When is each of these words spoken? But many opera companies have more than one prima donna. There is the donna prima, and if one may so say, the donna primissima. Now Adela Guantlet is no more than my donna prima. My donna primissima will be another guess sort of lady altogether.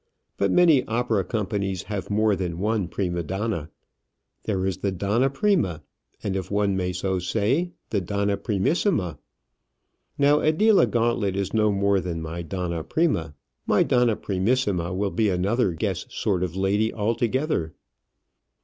But 0.35 0.49
many 0.51 0.83
opera 0.87 1.23
companies 1.23 1.83
have 1.83 2.09
more 2.09 2.35
than 2.35 2.57
one 2.57 2.87
prima 2.87 3.21
donna. 3.21 3.69
There 4.45 4.65
is 4.65 4.77
the 4.77 4.91
donna 4.91 5.29
prima, 5.29 5.83
and 6.23 6.35
if 6.35 6.49
one 6.49 6.75
may 6.75 6.91
so 6.91 7.19
say, 7.19 7.73
the 7.91 8.01
donna 8.01 8.35
primissima. 8.35 9.19
Now 10.17 10.39
Adela 10.39 10.87
Guantlet 10.87 11.35
is 11.35 11.53
no 11.53 11.71
more 11.71 11.99
than 12.01 12.19
my 12.19 12.41
donna 12.41 12.83
prima. 12.83 13.35
My 13.67 13.83
donna 13.83 14.15
primissima 14.15 14.91
will 14.91 15.11
be 15.11 15.29
another 15.29 15.71
guess 15.73 16.07
sort 16.09 16.41
of 16.41 16.55
lady 16.55 16.91
altogether. 16.91 17.75